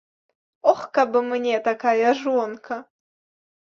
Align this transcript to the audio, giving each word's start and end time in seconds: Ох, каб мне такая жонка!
Ох, 0.71 0.81
каб 0.95 1.21
мне 1.29 1.55
такая 1.71 2.19
жонка! 2.25 2.85